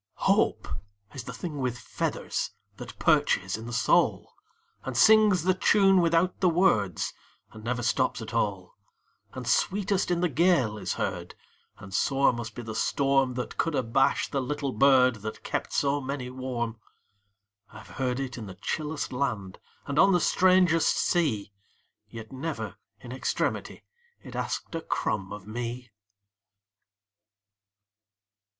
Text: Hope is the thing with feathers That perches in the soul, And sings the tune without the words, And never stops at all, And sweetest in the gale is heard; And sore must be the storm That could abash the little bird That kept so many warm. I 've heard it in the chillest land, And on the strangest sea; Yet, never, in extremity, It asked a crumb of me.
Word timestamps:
Hope 0.25 0.67
is 1.13 1.25
the 1.25 1.31
thing 1.31 1.59
with 1.59 1.77
feathers 1.77 2.55
That 2.77 2.97
perches 2.97 3.55
in 3.55 3.67
the 3.67 3.71
soul, 3.71 4.33
And 4.83 4.97
sings 4.97 5.43
the 5.43 5.53
tune 5.53 6.01
without 6.01 6.39
the 6.39 6.49
words, 6.49 7.13
And 7.51 7.63
never 7.63 7.83
stops 7.83 8.19
at 8.19 8.33
all, 8.33 8.73
And 9.33 9.47
sweetest 9.47 10.09
in 10.09 10.21
the 10.21 10.27
gale 10.27 10.79
is 10.79 10.93
heard; 10.95 11.35
And 11.77 11.93
sore 11.93 12.33
must 12.33 12.55
be 12.55 12.63
the 12.63 12.73
storm 12.73 13.35
That 13.35 13.59
could 13.59 13.75
abash 13.75 14.31
the 14.31 14.41
little 14.41 14.71
bird 14.71 15.17
That 15.17 15.43
kept 15.43 15.71
so 15.71 16.01
many 16.01 16.31
warm. 16.31 16.79
I 17.71 17.83
've 17.83 17.89
heard 17.97 18.19
it 18.19 18.39
in 18.39 18.47
the 18.47 18.55
chillest 18.55 19.13
land, 19.13 19.59
And 19.85 19.99
on 19.99 20.13
the 20.13 20.19
strangest 20.19 20.97
sea; 20.97 21.53
Yet, 22.09 22.31
never, 22.31 22.77
in 23.01 23.11
extremity, 23.11 23.83
It 24.23 24.35
asked 24.35 24.73
a 24.73 24.81
crumb 24.81 25.31
of 25.31 25.45
me. 25.45 25.91